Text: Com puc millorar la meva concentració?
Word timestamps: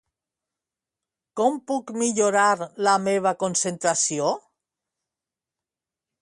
Com 1.41 1.59
puc 1.71 1.93
millorar 2.03 2.47
la 2.87 2.95
meva 3.09 3.35
concentració? 3.45 4.33